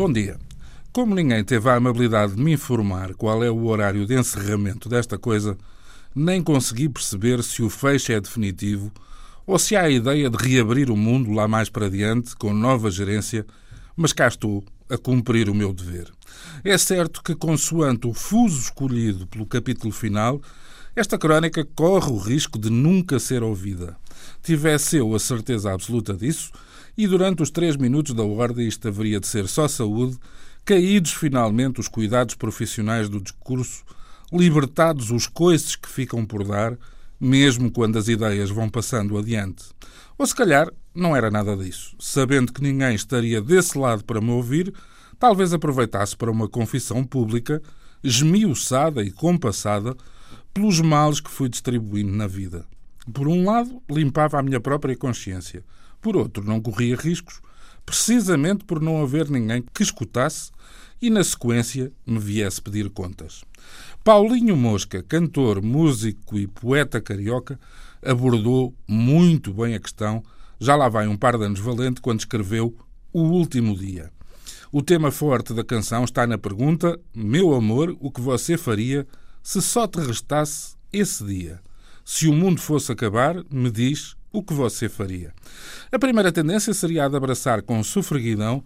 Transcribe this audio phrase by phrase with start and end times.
[0.00, 0.38] Bom dia.
[0.94, 5.18] Como ninguém teve a amabilidade de me informar qual é o horário de encerramento desta
[5.18, 5.58] coisa,
[6.16, 8.90] nem consegui perceber se o fecho é definitivo
[9.46, 12.90] ou se há a ideia de reabrir o mundo lá mais para diante, com nova
[12.90, 13.44] gerência,
[13.94, 16.10] mas cá estou a cumprir o meu dever.
[16.64, 20.40] É certo que, consoante o fuso escolhido pelo capítulo final,
[20.96, 23.98] esta crónica corre o risco de nunca ser ouvida.
[24.42, 26.50] Tivesse eu a certeza absoluta disso,
[27.00, 30.18] e durante os três minutos da ordem isto haveria de ser só saúde,
[30.66, 33.82] caídos finalmente os cuidados profissionais do discurso,
[34.30, 36.76] libertados os coices que ficam por dar,
[37.18, 39.64] mesmo quando as ideias vão passando adiante.
[40.18, 41.96] Ou se calhar não era nada disso.
[41.98, 44.70] Sabendo que ninguém estaria desse lado para me ouvir,
[45.18, 47.62] talvez aproveitasse para uma confissão pública,
[48.04, 49.96] esmiuçada e compassada,
[50.52, 52.66] pelos males que fui distribuindo na vida.
[53.12, 55.64] Por um lado, limpava a minha própria consciência.
[56.00, 57.40] Por outro, não corria riscos,
[57.84, 60.50] precisamente por não haver ninguém que escutasse
[61.00, 63.42] e, na sequência, me viesse pedir contas.
[64.04, 67.58] Paulinho Mosca, cantor, músico e poeta carioca,
[68.02, 70.22] abordou muito bem a questão,
[70.58, 72.74] já lá vai um par de anos valente, quando escreveu
[73.12, 74.10] O Último Dia.
[74.72, 79.06] O tema forte da canção está na pergunta: Meu amor, o que você faria
[79.42, 81.60] se só te restasse esse dia?
[82.12, 85.32] Se o mundo fosse acabar, me diz o que você faria.
[85.92, 88.64] A primeira tendência seria a de abraçar com sofreguidão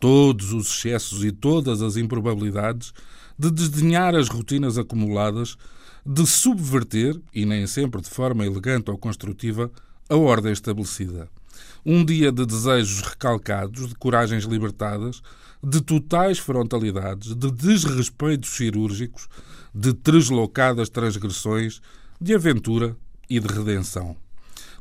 [0.00, 2.94] todos os excessos e todas as improbabilidades,
[3.38, 5.58] de desdenhar as rotinas acumuladas,
[6.06, 9.70] de subverter, e nem sempre de forma elegante ou construtiva,
[10.08, 11.28] a ordem estabelecida.
[11.84, 15.20] Um dia de desejos recalcados, de coragens libertadas,
[15.62, 19.28] de totais frontalidades, de desrespeitos cirúrgicos,
[19.74, 21.82] de treslocadas transgressões,
[22.20, 22.96] de aventura
[23.28, 24.16] e de redenção.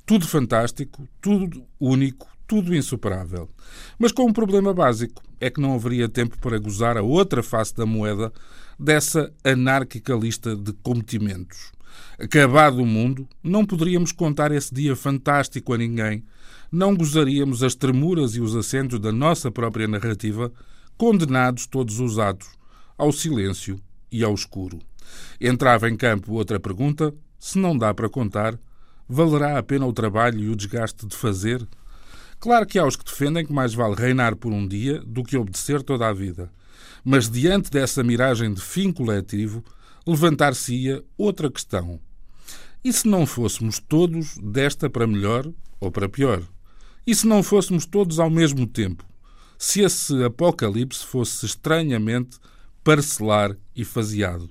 [0.06, 3.50] Tudo fantástico, tudo único, tudo insuperável.
[3.98, 7.76] Mas com um problema básico: é que não haveria tempo para gozar a outra face
[7.76, 8.32] da moeda
[8.80, 11.72] dessa anárquica lista de cometimentos.
[12.20, 16.24] Acabado o mundo, não poderíamos contar esse dia fantástico a ninguém,
[16.72, 20.52] não gozaríamos as tremuras e os acentos da nossa própria narrativa,
[20.98, 22.50] condenados todos os atos
[22.98, 23.80] ao silêncio
[24.12, 24.80] e ao escuro.
[25.40, 28.57] Entrava em campo outra pergunta: se não dá para contar,
[29.07, 31.66] valerá a pena o trabalho e o desgaste de fazer?
[32.40, 35.38] Claro que há os que defendem que mais vale reinar por um dia do que
[35.38, 36.51] obedecer toda a vida.
[37.03, 39.63] Mas diante dessa miragem de fim coletivo,
[40.06, 42.00] levantar-se-ia outra questão.
[42.84, 46.44] E se não fôssemos todos desta para melhor ou para pior?
[47.06, 49.03] E se não fôssemos todos ao mesmo tempo?
[49.57, 52.38] Se esse apocalipse fosse estranhamente
[52.84, 54.50] parcelar e faseado?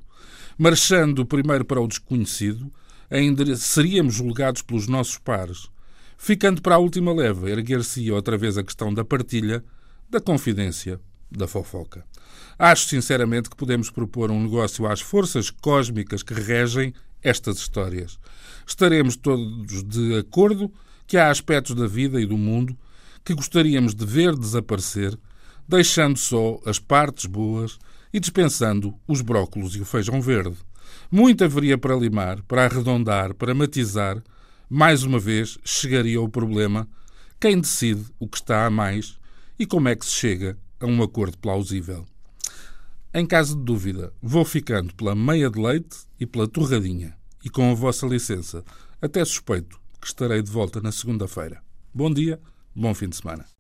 [0.57, 2.71] Marchando primeiro para o desconhecido,
[3.11, 5.69] ainda seríamos julgados pelos nossos pares.
[6.17, 9.65] Ficando para a última leva, erguer-se outra vez a questão da partilha,
[10.09, 11.01] da confidência,
[11.31, 12.05] da fofoca.
[12.57, 18.19] Acho sinceramente que podemos propor um negócio às forças cósmicas que regem estas histórias.
[18.65, 20.73] Estaremos todos de acordo
[21.07, 22.77] que há aspectos da vida e do mundo
[23.25, 25.19] que gostaríamos de ver desaparecer,
[25.67, 27.79] deixando só as partes boas
[28.15, 30.57] e dispensando os brócolos e o feijão verde.
[31.11, 34.23] Muito haveria para limar, para arredondar, para matizar.
[34.71, 36.89] Mais uma vez chegaria o problema:
[37.41, 39.19] quem decide o que está a mais
[39.59, 42.07] e como é que se chega a um acordo plausível.
[43.13, 47.17] Em caso de dúvida, vou ficando pela meia de leite e pela torradinha.
[47.45, 48.65] E com a vossa licença,
[49.03, 51.61] até suspeito que estarei de volta na segunda-feira.
[51.93, 52.41] Bom dia,
[52.75, 53.54] bom fim de semana.